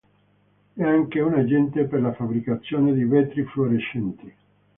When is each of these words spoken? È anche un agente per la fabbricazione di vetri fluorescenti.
È 0.73 0.81
anche 0.81 1.19
un 1.19 1.35
agente 1.35 1.83
per 1.83 2.01
la 2.01 2.11
fabbricazione 2.11 2.91
di 2.95 3.03
vetri 3.03 3.43
fluorescenti. 3.43 4.35